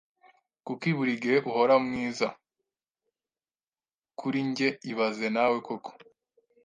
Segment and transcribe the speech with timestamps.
[0.65, 2.27] Kuki buri gihe uhora mwiza
[4.19, 5.91] kuri njye ibaze nawe koko